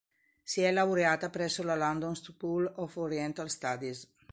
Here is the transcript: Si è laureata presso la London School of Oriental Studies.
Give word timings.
Si 0.43 0.61
è 0.63 0.71
laureata 0.71 1.29
presso 1.29 1.61
la 1.61 1.75
London 1.75 2.15
School 2.15 2.65
of 2.77 2.97
Oriental 2.97 3.51
Studies. 3.51 4.11